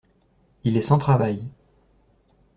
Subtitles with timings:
[0.63, 1.45] Il est sans travail.